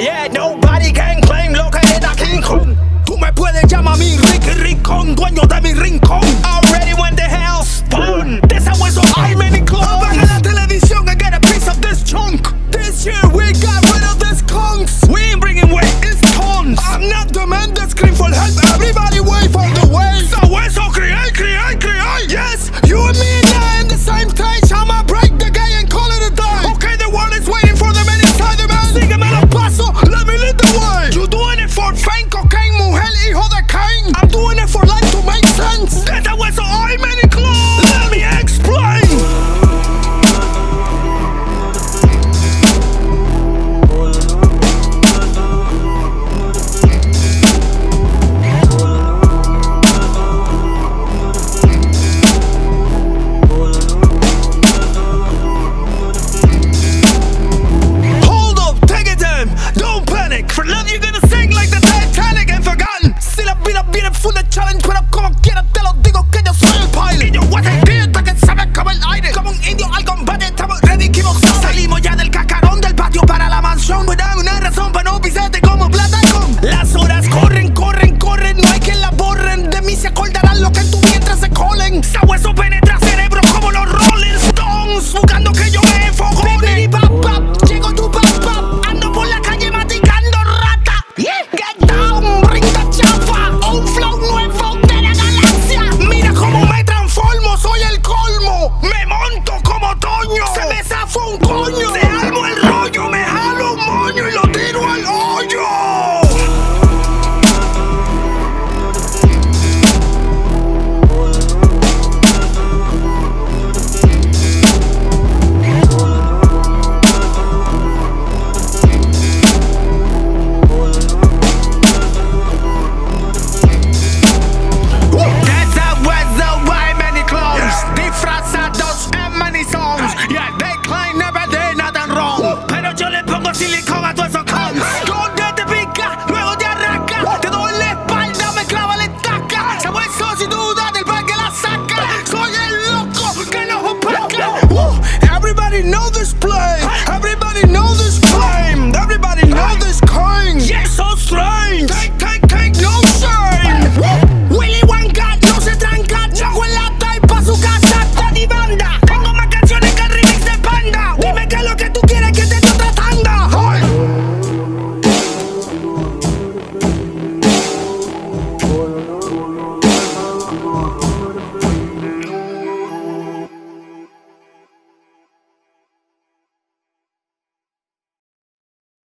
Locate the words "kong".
2.44-2.69